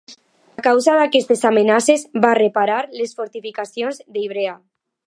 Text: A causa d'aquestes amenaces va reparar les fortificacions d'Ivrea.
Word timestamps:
A 0.61 0.63
causa 0.67 0.95
d'aquestes 0.99 1.43
amenaces 1.49 2.07
va 2.25 2.33
reparar 2.41 2.81
les 3.03 3.17
fortificacions 3.21 4.03
d'Ivrea. 4.19 4.61